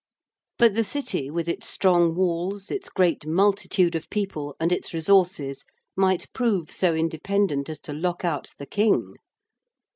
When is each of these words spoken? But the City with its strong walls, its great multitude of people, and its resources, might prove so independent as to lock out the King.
But 0.57 0.73
the 0.73 0.83
City 0.83 1.29
with 1.29 1.47
its 1.47 1.67
strong 1.67 2.15
walls, 2.15 2.71
its 2.71 2.89
great 2.89 3.27
multitude 3.27 3.93
of 3.93 4.09
people, 4.09 4.55
and 4.59 4.71
its 4.71 4.95
resources, 4.95 5.63
might 5.95 6.33
prove 6.33 6.71
so 6.71 6.95
independent 6.95 7.69
as 7.69 7.79
to 7.81 7.93
lock 7.93 8.25
out 8.25 8.49
the 8.57 8.65
King. 8.65 9.13